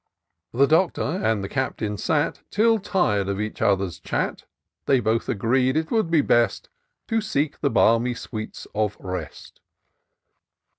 [0.51, 2.41] The Doctor and the Captain sat.
[2.49, 4.45] Till tir'd of each other's chat.
[4.87, 6.69] They both agreed it would be best
[7.09, 9.59] To seek the balmy sweets of rest.